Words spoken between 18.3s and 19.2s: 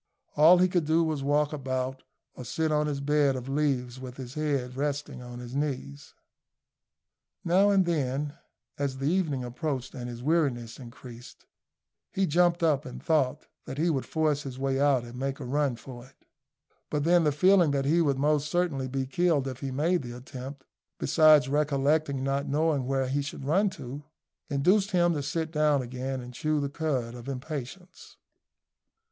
certainly be